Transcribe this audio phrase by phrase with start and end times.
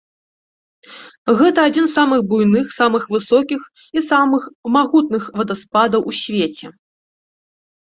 [1.41, 3.61] Гэта адзін з самых буйных, самых высокіх
[3.99, 4.41] і самым
[4.79, 6.67] магутных вадаспадаў у свеце.